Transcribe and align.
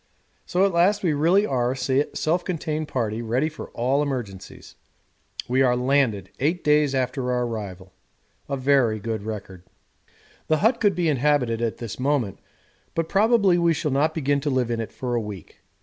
So 0.47 0.65
at 0.65 0.73
last 0.73 1.03
we 1.03 1.13
really 1.13 1.45
are 1.45 1.73
a 1.73 1.75
self 2.15 2.43
contained 2.43 2.87
party 2.87 3.21
ready 3.21 3.49
for 3.49 3.69
all 3.75 4.01
emergencies. 4.01 4.73
We 5.47 5.61
are 5.61 5.75
LANDED 5.75 6.31
eight 6.39 6.63
days 6.63 6.95
after 6.95 7.31
our 7.31 7.43
arrival 7.45 7.93
a 8.49 8.57
very 8.57 8.99
good 8.99 9.21
record. 9.21 9.61
The 10.47 10.57
hut 10.57 10.79
could 10.79 10.95
be 10.95 11.07
inhabited 11.07 11.61
at 11.61 11.77
this 11.77 11.99
moment, 11.99 12.39
but 12.95 13.09
probably 13.09 13.59
we 13.59 13.75
shall 13.75 13.91
not 13.91 14.15
begin 14.15 14.39
to 14.39 14.49
live 14.49 14.71
in 14.71 14.79
it 14.79 14.91
for 14.91 15.13
a 15.13 15.21
week. 15.21 15.59